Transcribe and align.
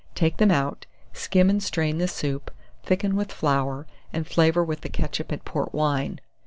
Take 0.15 0.37
them 0.37 0.49
out, 0.49 0.87
skim 1.13 1.47
and 1.47 1.61
strain 1.61 1.99
the 1.99 2.07
soup, 2.07 2.49
thicken 2.81 3.15
with 3.15 3.31
flour, 3.31 3.85
and 4.11 4.25
flavour 4.25 4.63
with 4.63 4.81
the 4.81 4.89
ketchup 4.89 5.31
and 5.31 5.45
port 5.45 5.75
wine. 5.75 6.19